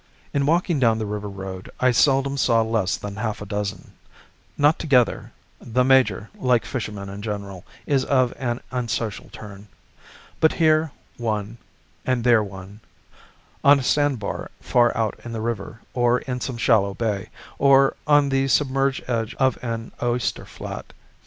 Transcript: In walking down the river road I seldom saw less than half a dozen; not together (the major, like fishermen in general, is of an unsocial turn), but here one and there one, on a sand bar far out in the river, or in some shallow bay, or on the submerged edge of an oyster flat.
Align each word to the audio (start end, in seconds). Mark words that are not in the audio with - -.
In 0.33 0.47
walking 0.47 0.79
down 0.79 0.97
the 0.97 1.05
river 1.05 1.29
road 1.29 1.69
I 1.79 1.91
seldom 1.91 2.35
saw 2.35 2.63
less 2.63 2.97
than 2.97 3.17
half 3.17 3.39
a 3.39 3.45
dozen; 3.45 3.91
not 4.57 4.79
together 4.79 5.31
(the 5.59 5.83
major, 5.83 6.31
like 6.33 6.65
fishermen 6.65 7.07
in 7.07 7.21
general, 7.21 7.63
is 7.85 8.03
of 8.05 8.33
an 8.37 8.61
unsocial 8.71 9.29
turn), 9.31 9.67
but 10.39 10.53
here 10.53 10.89
one 11.17 11.59
and 12.03 12.23
there 12.23 12.43
one, 12.43 12.79
on 13.63 13.79
a 13.79 13.83
sand 13.83 14.17
bar 14.17 14.49
far 14.59 14.91
out 14.97 15.19
in 15.23 15.33
the 15.33 15.39
river, 15.41 15.81
or 15.93 16.21
in 16.21 16.41
some 16.41 16.57
shallow 16.57 16.95
bay, 16.95 17.29
or 17.59 17.95
on 18.07 18.29
the 18.29 18.47
submerged 18.47 19.03
edge 19.07 19.35
of 19.35 19.63
an 19.63 19.91
oyster 20.01 20.45
flat. 20.45 20.93